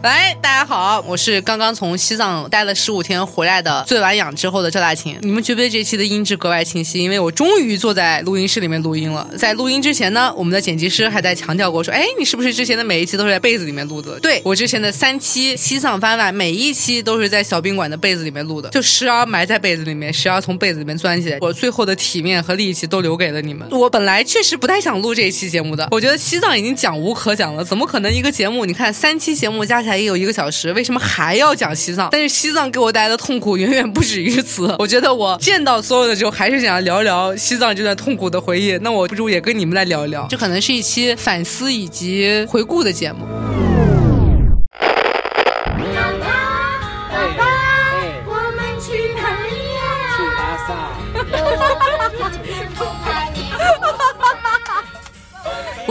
[0.00, 5.16] 喂，大家好，我是刚刚从西藏待了十五天回来的醉完氧之后的赵大琴。
[5.22, 6.98] 你们觉不觉得这期的音质格外清晰？
[6.98, 9.24] 因为我终于坐在录音室里面录音了。
[9.38, 21.38] 在录音之前呢，我们的剪辑师还在强调过说：“哎，你是不是之前的每一期都是在被子里面录的？”对我之前的三期西藏番外，每一期都是在小宾馆的被子里面录的，就时而埋在被子里面，时而从被子里面钻起来。
[21.40, 23.68] 我最后的体面和力气都留给了你们。
[23.70, 28.66] 我本来确实不太想录这一期节目的，我觉得西藏已经讲无可讲了，怎么可能一个节目？
[28.66, 30.72] 你看三期节目加起来也有一个小时。
[30.72, 32.08] 为什么还要讲西藏？
[32.10, 34.74] 但是西藏给我带来的痛苦远远不止于此。
[34.78, 38.76] 我觉得我见到所有的时候，还是想要聊一聊西藏这段痛苦的回忆。
[38.78, 43.26] 那我不如也跟你们来聊一聊，这可能是一期反思以及回顾的节目。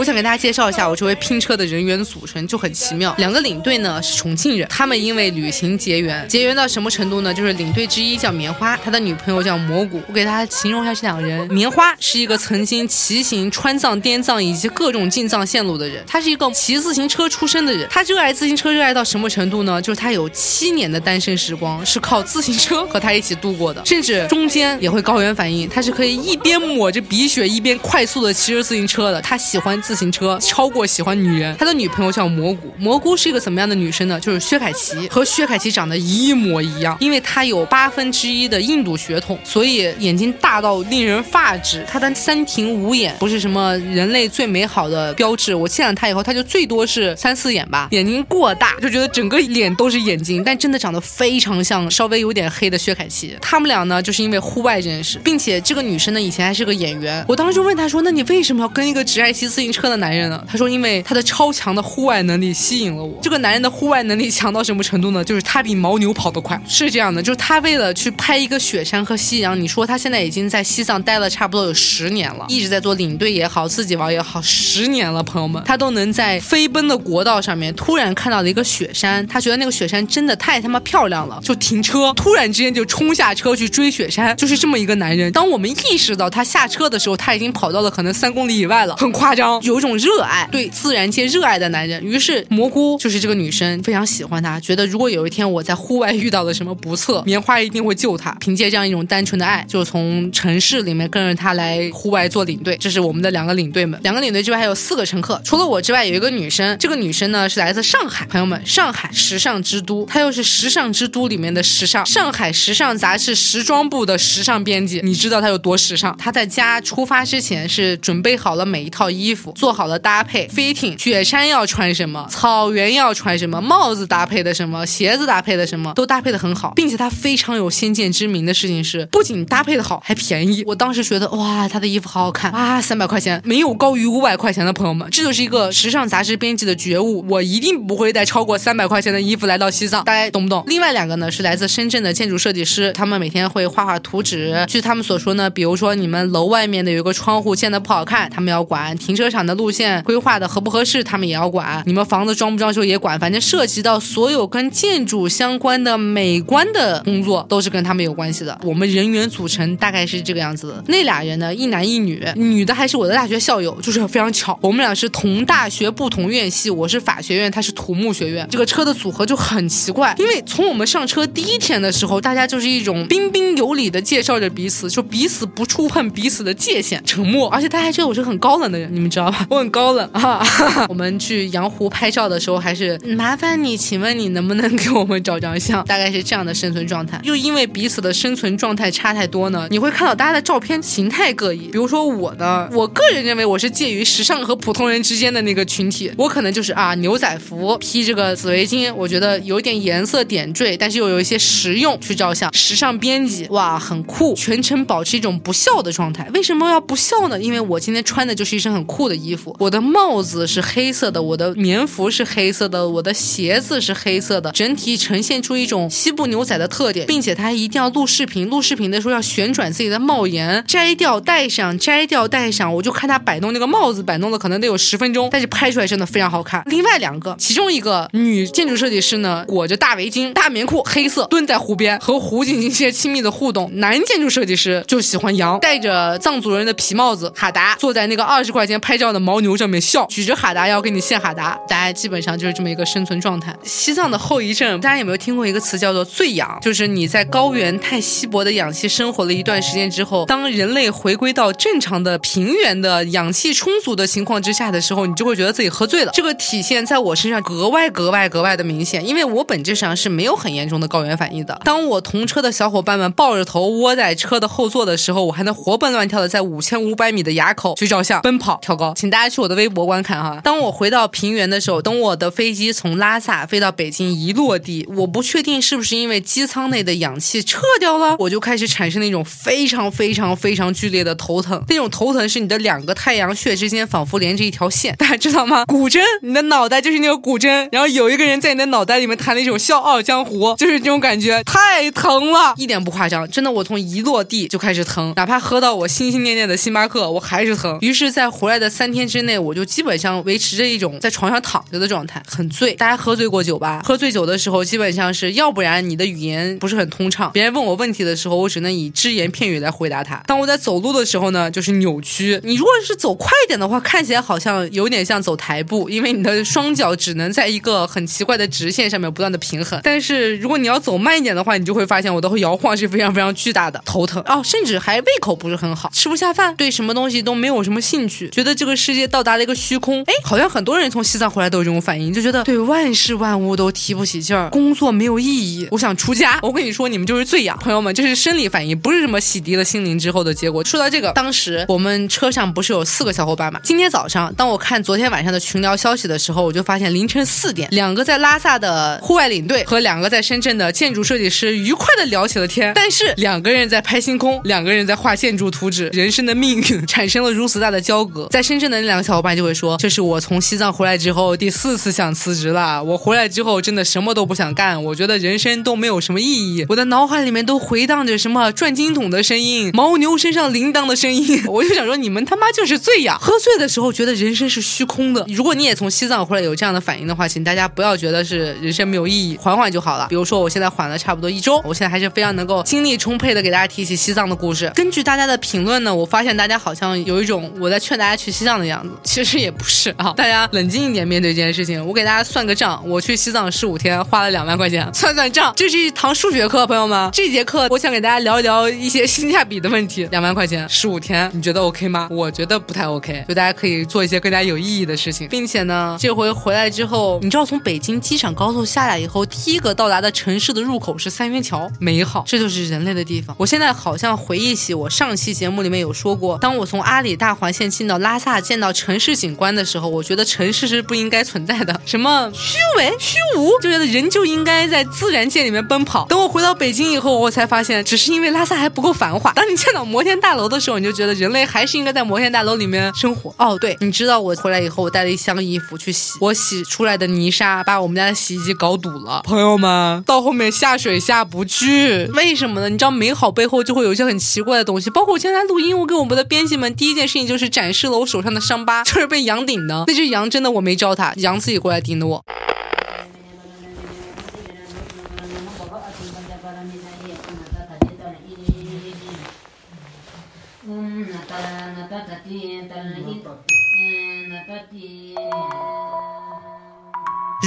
[0.08, 3.14] 想给大家介绍一下我这位拼车的人员组成，就很奇妙。
[3.18, 7.34] 两个领队呢是重庆人，他们因为旅行结缘，结缘到什么程度呢？
[7.34, 10.00] 就是领队之一叫棉花，他的女朋友叫蘑菇。
[10.08, 17.86] 我给大家形容一下这两个人：棉花是一个曾经骑行川藏、滇藏以及各种进藏线路的人，他是一个骑自行车出身的人。
[17.90, 19.82] 他热爱自行车热爱到什么程度呢？
[19.82, 29.20] 就是他有七年的单身时光是靠自行车和他一起度过的，甚至中间也会高原反应，他是可以一边抹着鼻血一边快速的骑着自行车的。
[29.20, 29.78] 他喜欢。
[29.88, 32.72] 自行车超过喜欢女人，他的女朋友叫蘑菇。
[32.78, 34.20] 蘑菇是一个怎么样的女生呢？
[34.20, 36.96] 就是薛凯琪，和薛凯琪长得一模一样。
[37.00, 41.84] 因为她有八分之一的印度血统，所以眼睛大到令人发指。
[41.88, 45.52] 她的三庭五眼不是什么人类最美好的标志。
[45.52, 50.44] 我见了她以后，她就最多是三四眼吧，眼睛过大，就觉得整个脸都是眼睛。
[50.44, 53.36] 但真的长得非常像稍微有点黑的薛凯琪。
[53.40, 57.24] 他们俩呢，就是因为户外认识，并且这个女生呢以前还是个演员。
[57.26, 60.42] 我当时就问她说：“那你为什么要跟一个只爱骑自行车？”的男人呢？
[60.46, 63.18] 他说，因为他的超强的户外能力吸引了我。
[63.22, 65.24] 这个男人的户外能力强到什么程度呢？
[65.24, 66.60] 就是他比牦牛跑得快。
[66.66, 85.32] 是这样的，就是他为了去拍一个雪山和夕阳，你说他现在已经在西藏待了差不多有十年了，一直在做领队也好，自己玩也好，十年了，朋友们，他都能在飞奔的国道上面突然看到了一个雪山，他觉得那个雪山真的太他妈漂亮了，就停车，突然之间就冲下车去追雪山，就是这么一个男人。
[85.32, 89.60] 当我们意识到他下车的时候，他已经跑到了可能三公里以外了，很夸张。
[89.68, 92.02] 有一种热爱，对自然界热爱的男人。
[92.02, 98.32] 于是蘑菇就是这个女生，非常喜欢他，觉得如果有一天我在户外遇到了什么不测，棉花一定会救他。
[98.40, 102.76] 凭借这样一种单纯的爱，就从城市里面跟着他来户外做领队。
[102.80, 106.74] 这是我们的两个领队们，两个领队之外还有四个乘客，除了我之外有一个女生。
[106.78, 112.06] 这个女生呢是来自上海，朋友们，上海时尚之都，她又是时尚之都里面的时尚。
[112.06, 116.16] 上海时尚杂志时装部的时尚编辑，你知道她有多时尚？
[116.16, 119.52] 她在家出发之前是准备好了每一套衣服。
[119.58, 130.62] 做好了搭配，fitting，雪山要穿什么，草原要穿什么，帽子搭配的什么，鞋子搭配的什么，都搭配的很好，并且他非常有先见之明的事情是，不仅搭配的好，还便宜。
[130.64, 137.26] 我当时觉得哇，他的衣服好好看啊，三百块钱没有高于五百块钱的朋友们，这就是一个时尚杂志编辑的觉悟。
[137.28, 140.62] 我一定不会带超过三百块钱的衣服来到西藏，大家懂不懂？
[140.68, 144.64] 另外两个呢是来自深圳的建筑设计师，他们每天会画画图纸。
[144.68, 149.47] 据他们所说呢，比如说你们楼外面的有个窗户建的不好看，他们要管停车场。
[149.48, 153.18] 的路线规划的合不合适，他们也要管；你们房子装不装修也管。
[153.18, 158.56] 反正涉及到所有跟建筑相关的美观的工作，都是跟他们有关系的。
[158.62, 160.84] 我们人员组成大概是这个样子的。
[160.88, 168.46] 那俩人呢，一男一女，女的还是我的大学校友，就是非常巧，我们俩是同大学不同院系，我是法学院，他是土木学院。
[168.50, 177.48] 这个车的组合就很奇怪，因为从我们上车第一天的时候，大家就是一种彬彬有礼的介绍着彼此，就彼此不触碰彼此的界限，沉默。
[177.48, 179.37] 而且大家觉得我是很高冷的人，你们知道吧？
[179.48, 180.44] 我很高冷啊！
[180.88, 185.84] 我们去羊湖拍照的时候，还是麻烦你，请问你能不能给我们照张相？
[185.86, 187.20] 大概是这样的生存状态。
[187.22, 191.68] 又因为彼此的生存状态差太多呢，你会看到大家的照片形态各异。
[191.68, 196.10] 比如说我呢，我个人认为我是介于时尚和普通人之间的那个群体。
[196.16, 202.52] 我可能就是啊，牛仔服披这个紫围巾，我觉得有点颜色点缀，但是又有一些实用去照相。
[202.52, 206.28] 时尚编辑哇，很酷，全程保持一种不笑的状态。
[206.34, 207.40] 为什么要不笑呢？
[207.40, 209.27] 因为我今天穿的就是一身很酷的衣。
[209.28, 226.62] 衣服我的帽子是黑色的，我的棉服是黑色的，我的鞋子是黑色的，整体呈现出一种西部牛仔的特点，并且他一定要录视频，录视频的时候要旋转自己的帽檐，摘掉戴上，摘掉戴上，我就看他摆弄那个帽子，摆弄了可能得有十分钟，但是拍出来真的非常好看。
[226.66, 233.70] 另外两个，其中一个女建筑设计师呢，裹着大围巾、大棉裤，黑色，蹲在湖边和湖进行一些亲密的互动。
[233.74, 239.17] 男建筑设计师就喜欢羊，戴着藏族人的皮帽子，哈达，坐在那个二十块钱拍照的。
[239.20, 243.54] 牦牛上面笑，举着哈达要给你献哈达，大家基本上就是这么一个生存状态。
[243.62, 246.58] 西藏的后遗症，大家有没有听过一个词叫做醉氧？
[246.62, 256.12] 就是你在高原太稀薄的氧气生活了一段时间之后，当人类回归到正常的平原的氧气充足的情况之下的时候，你就会觉得自己喝醉了。
[256.14, 261.60] 这个体现在我身上格外格外格外的明显，因为我本质上是没有很严重的高原反应的。
[261.64, 268.92] 当我同车的小伙伴们抱着头窝在车的后座的时候，我还能活蹦乱跳的在五千五百米的垭口去照相、奔跑、跳高。
[269.10, 270.40] 大家去我的微博观看哈。
[270.42, 281.62] 当我回到平原的时候，等我的飞机从拉萨飞到北京一落地，我不确定是不是因为机舱内的氧气撤掉了，我就开始产生那种非常非常非常剧烈的头疼。
[281.68, 285.64] 那种头疼是你的两个太阳穴之间仿佛连着一条线，大家知道吗？
[285.66, 297.78] 古筝，你的脑袋就是那个古筝，然后有一个人在你的脑袋里面弹了一种《笑傲江湖》，就是这种感觉，太疼了，一点不夸张，真的，我从一落地就开始疼，哪怕喝到我心心念念的星巴克，我还是疼。
[297.80, 302.74] 于是，在回来的三天天之内，我就基本上维持着一种在床上躺着的状态，很醉。
[302.74, 303.80] 大家喝醉过酒吧？
[303.84, 310.16] 喝醉酒的时候，基本上是要不然你的语言不是很通畅，别人问我问题的时候，我只能以只言片语来回答他。
[310.26, 312.40] 当我在走路的时候呢，就是扭曲。
[312.42, 319.80] 你如果是走快一点的话，看起来好像有点像走台步，因为你的双脚只能在一个很奇怪的直线上面不断的平衡。
[319.84, 330.02] 但是如果你要走慢一点的话，你就会发现我的摇晃是非常非常巨大的，头疼哦，甚至还胃口不是很好，吃不下饭，对什么东西都没有什么兴趣，觉得这个世界到达了一个虚空。
[330.02, 336.38] 哎，好像很多人从西藏回来都有这种反应，就觉得对万事万物都提不起劲儿，工作没有意义，我想出家。
[336.42, 340.64] 我跟你说，你们就是醉呀，朋友们，这是生理反应，不是什么洗涤了心灵之后的结果。
[340.64, 343.60] 说到这个，当时我们车上不是有四个小伙伴吗？
[343.62, 352.72] 今天早上，当我看昨天晚上的群聊消息的时候，我就发现凌晨四点，两个在拉萨的户外领队和两个在深圳的建筑设计师愉快的聊起了天。
[352.74, 358.26] 但是两个人在拍星空，两个人在画建筑图纸，人生的命运产生了如此大的交隔。
[358.28, 362.82] 在深圳那两个小伙伴就会说：“这是我从西藏回来之后第四次想辞职了。
[362.82, 366.66] 我回来之后真的什么都不想干，我觉得人生都没有什么意义。
[366.68, 371.42] 我的脑海里面都回荡着什么转经筒的声音，牦牛身上铃铛的声音。
[371.48, 373.16] 我就想说，你们他妈就是醉呀！
[373.20, 375.24] 喝醉的时候觉得人生是虚空的。
[375.28, 380.06] 如果你也从西藏回来有这样的反应的话，请大家不要觉得是人生没有意义，缓缓就好了。
[380.08, 384.70] 比如说我现在缓了差不多一周，我现在还是非常能够精力充沛的给大家提起西藏的故事。
[384.74, 390.12] 根据大家的评论呢，我发现大家好像有一种我在劝大家去西藏的样子，其实也不是啊。
[390.16, 391.84] 大家冷静一点面对这件事情。
[391.86, 395.52] 我给大家算个账，我去西藏十五天花了两万块钱，算算账。
[395.56, 400.06] 这是一堂数学课，朋友们，这节课我想给大家聊一聊一些性价比的问题。
[400.10, 402.08] 两万块钱十五天，你觉得 OK 吗？
[402.10, 413.34] 我觉得不太 OK，就大家可以做一些更加有意义的事情，并且呢，这回回来之后，你知道从北京机场高速下来以后，第一个到达的城市的入口是三元桥，美好，这就是人类的地方。
[413.38, 426.06] 我现在好像回忆起我上期节目里面有说过，当我从阿里大环线进到拉萨见到城市景观的时候，我觉得城市是不应该存在的，什么虚伪、虚无，就觉得人就应该在自然界里面奔跑。
[426.06, 429.30] 等我回到北京以后，我才发现，只是因为拉萨还不够繁华。
[429.34, 433.34] 当你见到摩天大楼的时候，你就觉得人类还是应该在摩天大楼里面生活。
[433.36, 439.20] 哦，对，你知道我回来以后，我带了一箱衣服去洗，我洗出来的泥沙把我们家的洗衣机搞堵了。
[439.24, 442.70] 朋友们，到后面下水下不去，为什么呢？
[442.70, 444.88] 你知道美好背后就会有一些很奇怪的东西。
[444.88, 449.84] 包括我现在录音，我给我们的编辑们第一件事情就是展示了我手上的伤疤， 就是被羊顶的。
[449.86, 452.24] 那只羊真的我没招它，羊自己过来顶的我。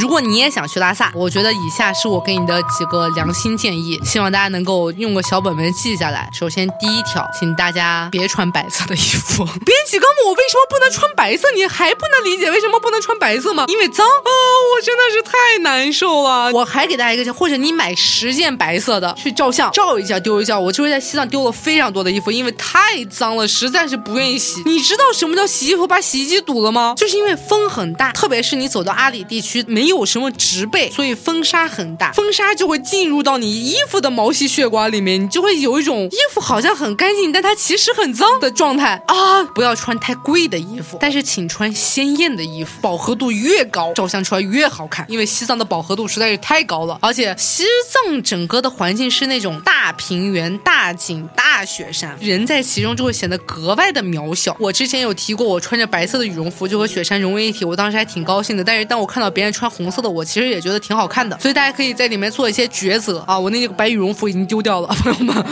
[0.01, 6.27] 如果你也想去拉萨，我觉得以下是我给你的几个良心建议，希望大家能够用个小本本记下来。
[6.33, 9.45] 首先，第一条，请大家别穿白色的衣服。
[9.45, 13.65] 编辑刚问我为什么不能穿白色，你还不能理解为什么不能穿白色吗？
[13.67, 14.31] 因为脏啊！
[14.73, 16.51] 我真的是太难受了。
[16.51, 20.59] 我还给大家一个建议，或者你买十件白色的去照相，照一下丢一下。
[20.59, 24.63] 我这回在西藏丢了非常多的衣服，因为太脏了，实在是不愿意洗。
[24.65, 26.95] 你知道什么叫洗衣服把洗衣机堵了吗？
[26.97, 29.90] 就是因为风很大，特别是你走到阿里地区没。
[29.91, 39.43] 有什么植被，所以风沙很大，风沙就会进入到你衣服的毛细血管里面，你就会有一种衣服好像很干净，但它其实很脏的状态啊！
[39.53, 45.05] 不要穿太贵的衣服，但是请穿鲜艳的衣服，饱和度越高，照相出来越好看。
[45.09, 54.55] 因为西藏的饱和度实在是太高了，而且西藏整个的环境是那种大平原、大景、大雪山，人在其中就会显得格外的渺小。
[54.59, 58.63] 我之前有提过，我穿着白色的羽绒服就和雪山融为一体，我当时还挺高兴的。
[58.63, 63.37] 但是当我看到别人穿红红色的，我其实也觉得挺好看的，所以大家可以在里面做一些抉择啊。
[63.37, 65.45] 我那个白羽绒服已经丢掉了， 朋友们啊，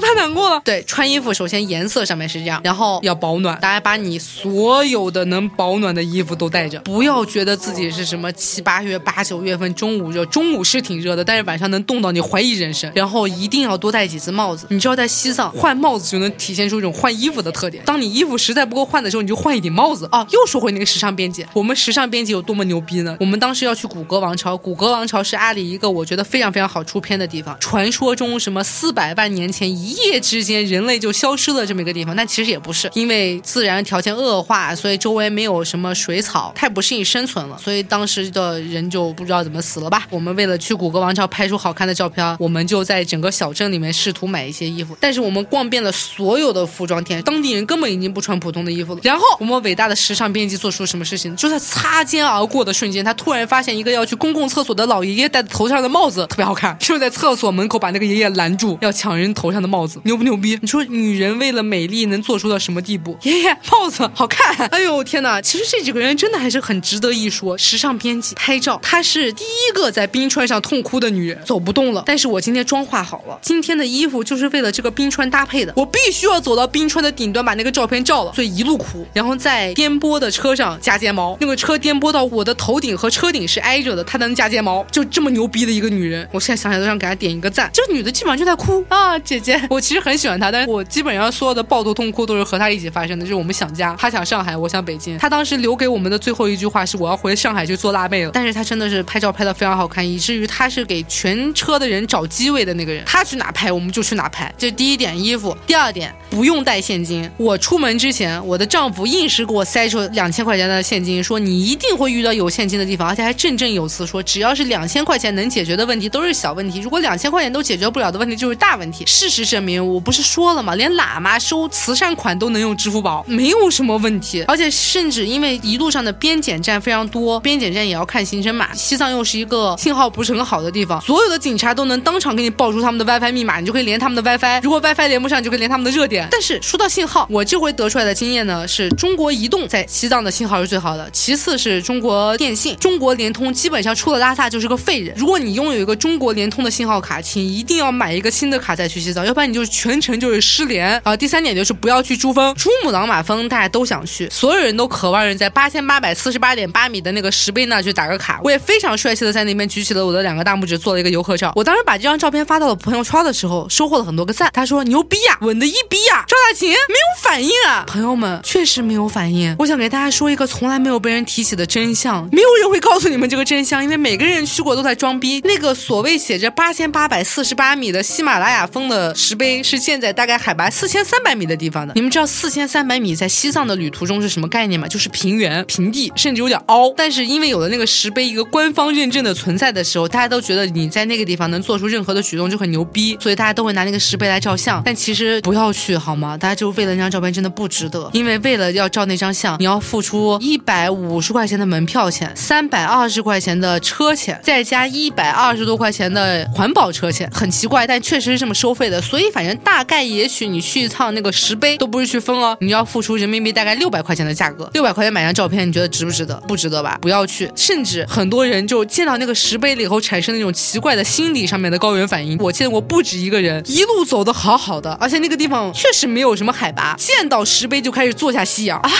[0.00, 0.60] 太难过了。
[0.64, 12.90] 对，穿衣服首先颜色上面是这样，然后要保暖，大家把你所有的能保暖的衣服都带着，不要觉得自己是什么七八月、八九月份中午热，中午是挺热的，但是晚上能冻到你怀疑人生。
[12.94, 17.82] 然后一定要多戴几次帽子，你知道在西藏换帽子就能体现出一种换衣服的特点。
[17.84, 20.26] 当你衣服实在不够换的时候，你就换一顶帽子啊。
[20.30, 23.16] 又说回那个时尚编辑，我们时尚编辑有多么牛逼呢？
[23.26, 27.56] 我们当时要去古格王朝，古格王朝是阿里一个我觉得非常非常好出片的地方。
[27.58, 40.06] 传说中什么四百万年前一夜之间人类就消失了这么一个地方，但其实也不是，因为自然条件恶化，所以周围没有什么水草，太不适应生存了，所以当时的人就不知道怎么死了吧。
[40.10, 49.00] 我们为了去古格王朝拍出好看的照片，我们就在整个小镇里面试图买一些衣服，但是我们逛遍了所有的服装店，当地人根本已经不穿普通的衣服了。
[49.02, 51.34] 然后我们伟大的时尚编辑做出什么事情？
[51.34, 60.58] 就在擦肩而过的瞬间，他突然发现一个要去公共厕所的老爷爷戴头上的帽子特别好看， 就在厕所门口把那个爷爷拦住，要抢人头上的帽子，牛不牛逼？
[60.60, 63.16] 你说女人为了美丽能做出到什么地步？
[63.22, 65.40] 爷爷帽子好看，哎呦天哪！
[65.40, 67.56] 其实这几个人真的还是很值得一说。
[67.56, 72.02] 时尚编辑拍照，她是第一个在冰川上痛哭的女人，走不动了。
[72.06, 87.70] 但是我今天妆化好了，今天的衣服就是为了这个冰川搭配的，我必须要走到冰川的顶端把那个照片照了，所以一路哭，然后在颠簸的车上夹睫毛，那个车颠簸到我的头顶和车顶是挨着的，她能夹睫毛，就这么牛逼的一个女人，我现在想起来都想给她点一个赞。
[87.72, 95.18] 这个女的基本上就在哭啊，姐姐，我其实很喜欢她，但是我基本上所有的抱头痛哭都是和她一起发生的，就是我们想家，她想上海，我想北京。
[95.18, 104.52] 她当时留给我们的最后一句话是我要回上海去做辣妹了，但是她真的是拍照拍的非常好看，以至于她是给全车的人找机位的那个人，她去哪拍我们就去哪拍。
[104.56, 107.28] 这第一点衣服，第二点不用带现金。
[107.36, 119.04] 我出门之前，我的丈夫硬是给我塞出两千块钱的现金，说你一定会遇到有现金的地方，而且还振振有词说只要是两千块钱能解决的问题都是小问题，如果两千块钱都解决不了的问题就是大问题。
[119.06, 120.74] 事实证明，我不是说了吗？
[120.74, 124.42] 连喇嘛收慈善款都能用支付宝，没有什么问题。
[124.44, 128.74] 而且甚至因为一路上的边检站非常多，边检站也要看行程码。
[128.74, 134.60] 西藏又是一个信号不是很好的地方，所有的警察都能当场给你报出他们的 WiFi 密码，你就可以连他们的 WiFi。
[134.62, 136.28] 如果 WiFi 连不上，你就可以连他们的热点。
[136.30, 145.12] 但是说到信号，我这回得出来的经验呢，是中国移动在西藏的信号是最好的，其次是中国电信、中国联通，基本上出了拉萨就是个废人。
[145.16, 151.16] 如果你拥有一个中国联通的信号卡，请一定要买一个新的卡再去西藏，要不然你就是全程就是失联啊。
[151.16, 158.38] 第三点就是不要去珠峰、珠穆朗玛峰，大家都想去，所有人都渴望着在八千八百四十八点八米的那个石碑那去打个卡。
[158.44, 161.52] 我也非常帅气的在那边举起了我的两个大拇指，做了一个游客照。
[161.56, 164.48] 我当时把这张照片发到了朋友圈的时候，收获了很多个赞。
[164.52, 169.56] 他说牛逼呀，稳的一逼呀，赵大琴没有反应啊，朋友们确实没有反应。
[169.58, 175.40] 我想给大家说一个从来没有被人提起的真相，没有人会告诉你们这个真相，因为每个人去过都在装逼。
[175.44, 181.92] 那个所谓写着八千八百四十八米的喜马拉雅峰的石碑，是建在大概海拔四千三百米的地方的。
[181.94, 184.86] 你们知道四千三百米在西藏的旅途中是什么概念吗？
[184.88, 186.92] 就是平原、平地，甚至有点凹。
[186.96, 194.82] 但是因为有了那个石碑一个官方认证的存在的时候，大家都觉得你在那个地方能做出任何的举动就很牛逼，所以大家都会拿那个石碑来照相。
[194.84, 196.36] 但其实不要去好吗？
[196.36, 209.00] 大家就为了那张照片真的不值得，因为为了要照那张相，你要付出一百五十块钱的门票钱，三百二十块钱的车钱，再加一百二十多块钱的环保车钱，很奇怪，但确实是这么收费的。
[209.00, 216.34] 所以反正大概也许你去一趟那个石碑都不是去疯哦，你要付出人民币大概六百块钱的价格，六百块钱买张照片，你觉得值不值得？
[216.48, 216.98] 不值得吧？
[217.00, 217.50] 不要去。
[217.54, 222.36] 甚至很多人就见到那个石碑了以后，产生那种奇怪的心理上面的高原反应。
[222.38, 228.90] 我见过不止一个人，一路走的好好的，而且那个地方确实没有什么海拔，见到石碑就开始坐下吸氧啊？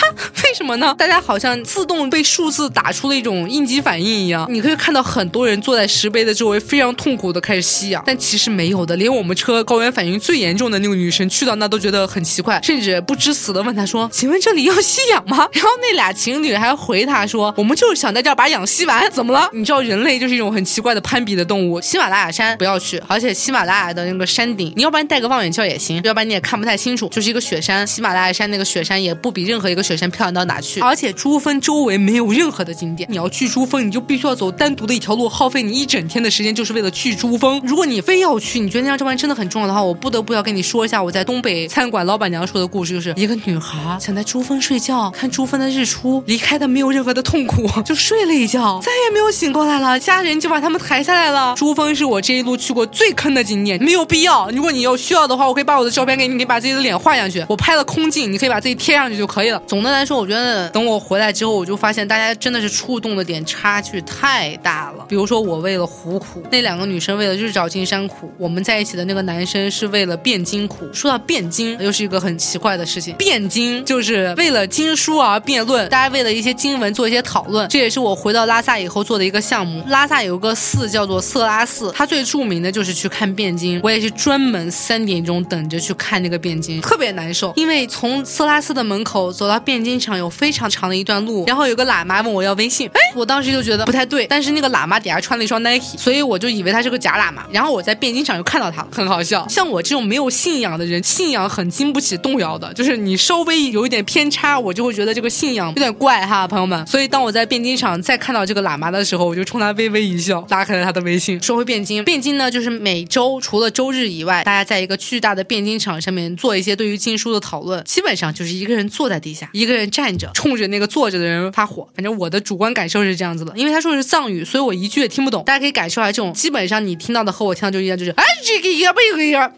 [0.43, 0.95] 为什么呢？
[0.97, 4.47] 大家好像自动被数字打出了一种应激反应一样。
[4.49, 8.95] 你可以看到很多人坐在石碑的周围，非常痛苦的开始吸氧，但其实没有的。
[8.95, 21.81] 连我们车高原反应最严重的那个女生去到那都觉得很奇怪，甚至不知死的问他说：“请问这里要吸氧吗？” 然后那俩情侣还回他说：“我们就是想在这儿把氧吸完，怎么了？”你知道人类就是一种很奇怪的攀比的动物。
[21.81, 27.85] 喜马拉雅山不要去，而且喜马拉雅的那个山顶，你要不然带个望远镜也行，要不然你也看不太清楚，就是一个雪山。
[27.85, 33.07] 喜马拉雅山那个雪山也不比任何一个雪山漂亮到哪去，而且珠峰周围没有任何的景点。
[33.11, 37.61] 你要去去珠峰，你就必须要走单独的一条路，耗费你一整天的时间，就是为了去珠峰。
[37.63, 49.99] 如果你非要去，你觉得那张照片真的很重要的话，我不得不要跟你说一下我在东北餐馆老板娘说的故事，就是一个女孩想在珠峰睡觉，看珠峰的日出，离开的没有任何的痛苦， 就睡了一觉，再也没有醒过来了。
[49.99, 51.53] 家人就把他们抬下来了。
[51.55, 54.49] 珠峰是我这一路去过最坑的景点，没有必要。
[54.49, 59.61] 如果你有需要的话，我可以把我的照片给你，你把自己的脸画上去，我拍了空镜，你可以把自己贴上去就可以了。
[59.67, 65.05] 总的来说，我觉得等我回来之后，我就发现大家真的是触动的点差距太大了。
[65.07, 70.91] 比如说我为了虎苦，那两个女生为了日照金山苦，我们在一起的那个男生是为了汴京苦。
[70.93, 77.67] 说到汴京，又是一个很奇怪的事情，汴京就是为了经书而辩论，大家为了一些经文做一些讨论。
[77.67, 79.83] 这也是我回到拉萨以后做的一个项目。
[79.89, 83.79] 拉萨有个寺叫做色拉寺，它最著名的就是去看汴京。
[83.83, 97.45] 我也是专门三点钟等着去看那个汴京，特别难受，因为从色拉寺的门口走到汴京场有非常长的一段路，然后有个喇嘛问我要微信，哎，我当时就觉得不太对，但是那个喇嘛底下穿了一双 Nike，所以我就以为他是个假喇嘛。
[97.51, 99.47] 然后我在汴京场又看到他了，很好笑。
[99.47, 106.85] 像我这种没有信仰的人，信仰很经不起动摇的，就是你稍微有一点偏差，我就会觉得这个信仰有点怪哈，朋友们。
[106.85, 111.41] 所以当我在汴京场再看到这个喇嘛的时候，我就冲他微微一笑，拉开了他的微信。
[111.41, 121.87] 说回汴京，汴京呢，就是每周除了周日以外，大家在一个巨大的汴京场上面做一些对于经书的讨论，基本上就是一个人坐在地下，一个人站着，冲着那个坐着的人发火。
[121.95, 125.43] 反正我的主观感受是这样子的，因为他说的是藏语，所以我一句也听不懂。
[125.43, 129.51] 大家可以感受一下这种，基本上你听到的和我听到就一样，就是啊这个呀不一个呀，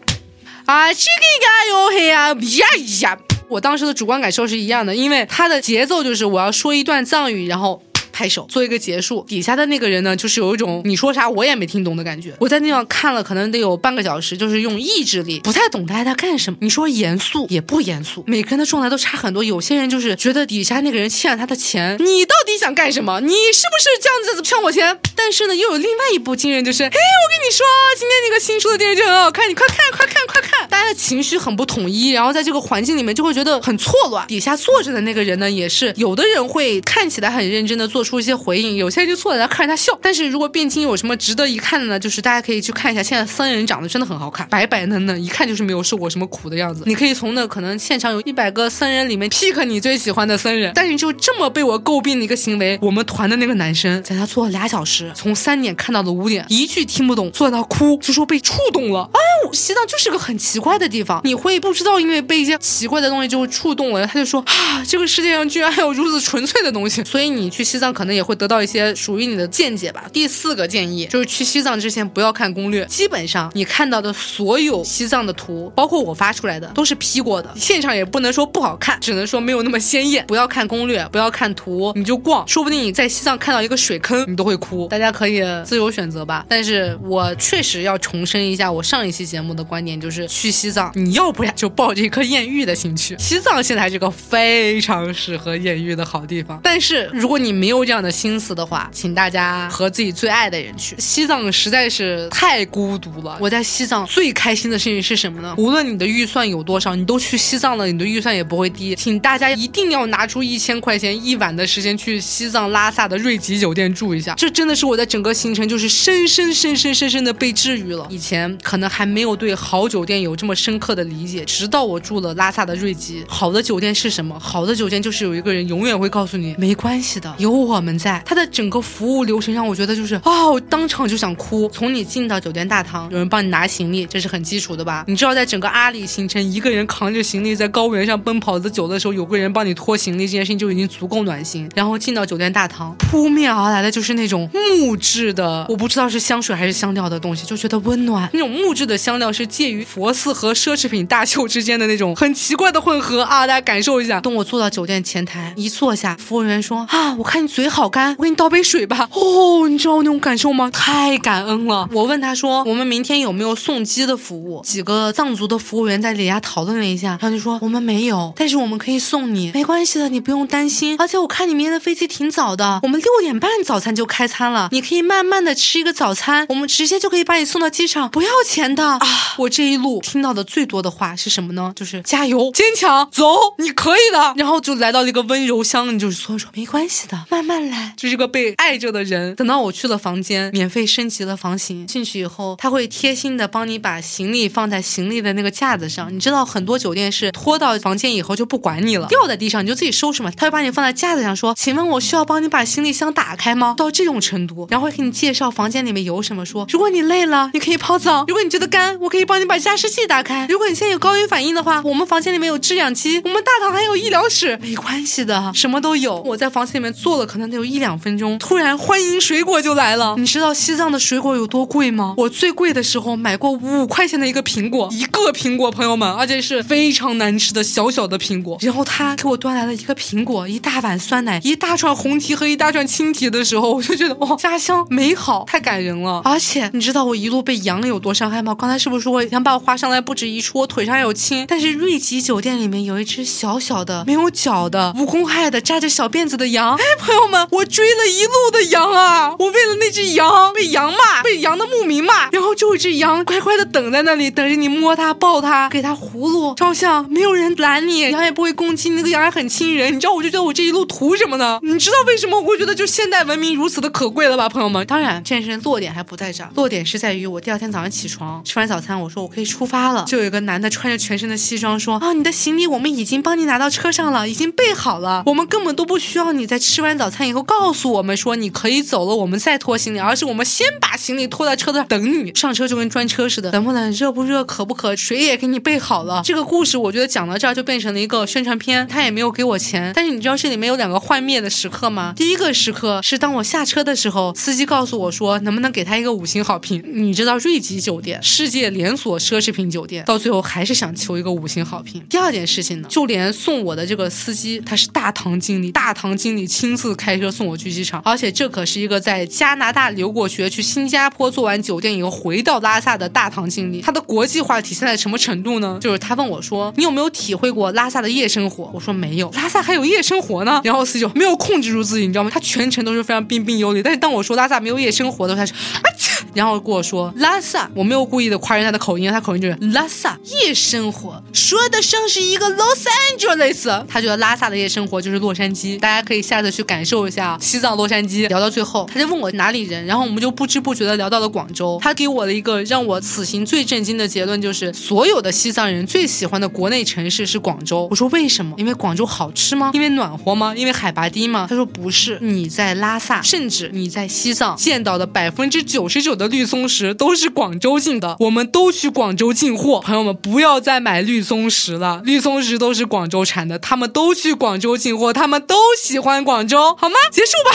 [0.64, 2.66] 啊这个呀哟嘿呀呀
[3.02, 3.18] 呀。
[3.48, 7.82] 我当时的主观感受是一样的，因为它的节奏就是我要说一段藏语，然后。
[8.12, 12.34] 拍手做一个结束，底下的那个人呢，就是有一种你说啥我也没听懂的感觉。
[12.38, 16.58] 我在那方看了，可能得有半个小时，就是用意志力，不太懂大家在干什么。
[16.60, 19.42] 你说严肃也不严肃，每个人的状态都差很多。
[19.42, 23.20] 有些人就是觉得底下那个人欠了他的钱，你到底想干什么？
[23.20, 24.98] 你是不是这样子骗我钱？
[25.14, 27.64] 但是呢，又有另外一部惊人，就是哎，我跟你说，
[27.96, 30.68] 今天那个新出的电视剧很好看，你快看，快看，快看。
[30.68, 34.26] 大家的情绪很不统一，然后在这个环境里面就会觉得很错乱。
[34.26, 38.09] 底下坐着的那个人呢，也是有的人会看起来很认真的做出。
[38.10, 39.96] 出一些回应，有些人就坐在那看着他笑。
[40.02, 42.00] 但是如果汴京有什么值得一看的呢？
[42.00, 46.82] 就是大家可以去看一下，现在僧人长得真的很好看，白白嫩嫩，一看就是没有受过什么苦的样子。
[46.86, 50.72] 你可以从那可能现场有一百个僧人里面 pick 你最喜欢的僧人。
[50.74, 59.20] 但是就这么被我诟病的一个行为，我们团的那个男生在他坐了俩小时，从三点看到了五点，一句听不懂，坐在那哭，就说被触动了啊。
[59.52, 64.06] 西藏就是个很奇怪的地方，你会不知道因为被一些奇怪的东西就会触动了。
[64.06, 67.04] 他就说 啊，这个世界上居然还有如此纯粹的东西。
[67.04, 67.90] 所以你去西藏。
[67.92, 70.04] 可能也会得到一些属于你的见解吧。
[70.12, 77.52] 第四个建议就是去西藏之前不要看攻略，基本上你看到的所有西藏的图，包括我发出来的，都是 P 过的。
[77.56, 80.24] 现场也不能说不好看，只能说没有那么鲜艳。
[80.26, 84.86] 不要看攻略，不要看图，你就逛，说不定你在西藏看到一个水坑，你都会哭。
[84.88, 86.46] 大家可以自由选择吧。
[86.48, 93.14] 但是我确实要重申一下我上一期节目的观点，就是去西藏，你要不然就抱着一颗艳遇的心去。
[93.18, 97.80] 西藏现在是个非常适合艳遇的好地方，但是如果你没有。
[97.90, 103.36] 这样的心思的话，请大家和自己最爱的人去西藏，实在是太孤独了。
[103.40, 105.54] 我在西藏最开心的事情是什么呢？
[105.58, 108.94] 无论你的预算有多少，你都去西藏了，你的预算也不会低。
[108.94, 114.34] 请大家一定要拿出一千块钱一晚的时间去西藏拉萨的瑞吉酒店住一下。
[114.36, 118.06] 这真的是我在整个行程就是深深深深深深的被治愈了。
[118.08, 123.22] 以前可能还没没有对好酒店有这么深刻的理解，直到我住了拉萨的瑞吉。
[123.28, 124.38] 好的酒店是什么？
[124.40, 127.78] 好的酒店就是有一个人永远会告诉你没关系的，有我。
[127.80, 131.66] 们在他的整个服务流程上，我觉得就是啊，我当场就想哭。
[131.72, 135.02] 从你进到酒店大堂，有人帮你拿行李，这是很基础的吧？
[135.08, 141.66] 你知道，在整个阿里行程，一个人扛着行李在高原上奔跑的久的时候，有个人帮你拖行李，这件事情就已经足够暖心。
[141.74, 148.28] 然后进到酒店大堂，扑面而来的就是那种木质的，我不知道是香水还是香料的东西，就觉得温暖。
[148.34, 153.44] 那种木质的香香料是介于佛寺和奢侈品大秀之间的那种很奇怪的混合啊！
[153.44, 154.20] 大家感受一下。
[154.20, 157.68] 等我坐到酒店前台，一坐下，服务员说啊，我看你嘴。
[157.68, 159.08] 好干，我给你倒杯水吧。
[159.12, 160.70] 哦，你知道那种感受吗？
[160.72, 161.88] 太感恩了。
[161.92, 164.60] 我问他说，我们明天有没有送机的服务？
[164.64, 170.96] 几个藏族的服务员在底下讨论了一下，然后就说我们没有，但是我们可以送你，没关系的，你不用担心。
[170.98, 179.34] 而且我看你明天的飞机挺早的，我们六点半早餐就开餐了，你可以慢慢的吃一个早餐，我们直接就可以把你送到机场，不要钱的啊！
[179.38, 181.72] 我这一路听到的最多的话是什么呢？
[181.74, 183.24] 就是加油，坚强，走，
[183.58, 184.34] 你可以的。
[184.36, 187.60] 然后就来到了一个温柔乡，你就是所以说没关系的，慢慢。
[187.70, 189.34] 来，就是个被爱着的人。
[189.34, 191.86] 等到我去了房间，免费升级了房型。
[191.86, 196.12] 进去以后，他会贴心的帮你把行李放在行李的那个架子上。
[196.14, 200.30] 你知道很多酒店是拖到房间以后就不管你了，掉在地上你就自己收拾嘛。
[200.36, 216.22] 他会把你放在架子上，说：“请问我需要帮你把行李箱打开吗？”到这种程度，然后会给你介绍房间里面有什么，说：“如果你累了，你可以泡澡；如果你觉得干，我可以帮你把加湿器打开；如果你现在有高原反应的话，我们房间里面有制氧机，我们大堂还有医疗室，没关系的，什么都有。
[216.22, 217.50] 我在房间里面坐了可能。
[217.50, 220.14] 得有一两分钟，突然欢迎水果就来了。
[220.16, 222.14] 你知道西藏的水果有多贵吗？
[222.16, 228.56] 我最贵的时候买过五块钱的一个苹果，一个苹果，朋友们，而且是非常难吃的小小的苹果。
[228.60, 236.22] 然后他给我端来了一个苹果，一大碗酸奶，一大串红提和一大串青提的时候，我就觉得哇，家乡美好，太感人了。
[236.24, 238.54] 而且你知道我一路被羊有多伤害吗？
[238.54, 241.44] 刚才是不是说想把我划上来不止一处，我腿上有青？
[241.46, 246.74] 但是瑞吉酒店里面有一只小小的没有脚的无公害的扎着小辫子的羊。
[246.76, 249.36] 哎，朋友们，我追了一路的羊啊！
[249.38, 259.94] 我为了那只羊被羊骂，被羊的牧民骂，然后就一只羊乖乖的等在那里，等着你摸它、抱它、给它葫芦、照相，没有人拦你，羊也不会攻击，那个羊还很亲人。
[259.94, 261.58] 你知道，我就觉得我这一路图什么呢？
[261.62, 264.86] 你知道为什么我会觉得就现代文明如此的可贵了吧，朋友们？
[264.86, 286.22] 当然，这件事落点还不在这儿，落点是在于我第二天早上起床吃完早餐，我说我可以出发了，就有一个男的穿着全身的西装说啊，你的行李我们已经帮你拿到车上了，已经备好了，我们根本都不需要你在吃完早餐以后告诉我们说你可以走了，我们再拖行李，而是我们先把行李拖在车子上等你上车，就跟专车似的，冷不冷，热不热，渴不渴，水也给你备好了。
[286.24, 292.12] 这个故事我觉得讲到这儿就变成了一个宣传片，他也没有给我钱，但是你知道这里面有两个幻灭的时刻吗？
[292.16, 296.82] 第一个时刻是当我下车的时候，司机告诉我说能不能给他一个五星好评。
[296.92, 302.02] 你知道瑞吉酒店世界连锁奢侈品酒店，到最后还是想求一个五星好评。
[302.10, 313.80] 第二件事情呢，就连送我的这个司机他是大堂经理，大堂经理亲自开车送我去机场，而且这可是一个在加拿大留过学，去新加坡做完酒店以后回到拉萨的大堂经理。
[313.80, 315.78] 他的国际化体现在什么程度呢？
[315.80, 318.70] 就是他问我说你有没有体会过拉萨的夜生活？
[318.74, 320.60] 我说没有，拉萨还有夜生活呢。
[320.64, 322.30] 然后司机就没有控制住自己，你知道吗？
[322.32, 332.84] 他全程都是非常彬彬有礼，但是当我说拉萨没有夜生活的时候，他说啊切，然后跟我说拉萨，我没有故意的夸人家的口音，他口音就是拉萨夜生活，说的像是一个 Los
[333.16, 338.28] Angeles，他觉得拉萨的夜生活就是洛杉矶，大家可以下次去感受一下西藏洛杉矶。
[338.28, 341.78] 聊到最后，他就问我哪里人，然后我们就不知不觉的聊到了广州。
[341.82, 347.88] 他给我了一个让我此行最震惊的结论，就是所有的西藏人最喜欢的国内城市是广州。
[347.90, 348.54] 我说为什么？
[348.58, 349.70] 因为广州好吃吗？
[349.74, 350.54] 因为暖和吗？
[350.56, 351.46] 因为海拔低吗？
[351.48, 359.80] 他说不是，你在拉萨，甚至你在西藏见到的百分之九十九的绿松石都是广州进的我们都去广州进货。
[359.80, 362.02] 朋友们不要再买绿松石了。
[362.04, 366.94] 绿松石都是广州产的他们都去广州进货他们都喜欢广州好吗？
[367.10, 367.50] 结束吧。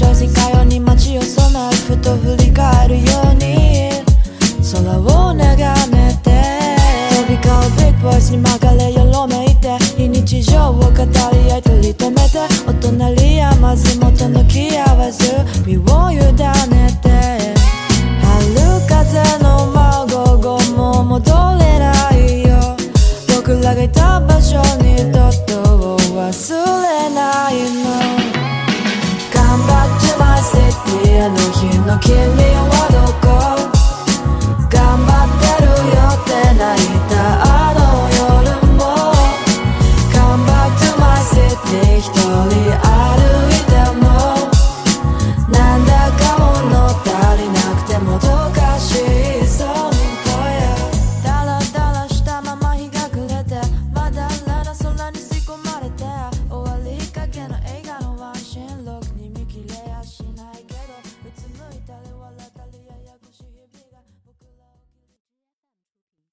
[0.00, 0.30] Jersey
[4.72, 6.30] 空を眺めて。
[7.10, 9.76] 飛び交うビッグボイスに曲がれよろめいて。
[9.96, 12.38] 非日常を語り合い取り留めて。
[12.68, 15.24] お隣やまず元の気合わず
[15.66, 16.22] 身を委ね
[17.02, 17.10] て。
[18.22, 22.76] 春風の舞う午後も戻れないよ。
[23.34, 27.90] 僕らがいた場所にとってを忘れないの。
[29.32, 32.89] Come back to my city あの日の君は